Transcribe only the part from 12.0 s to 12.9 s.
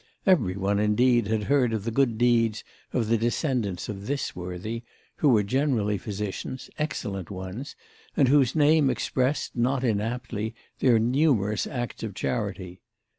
of charity.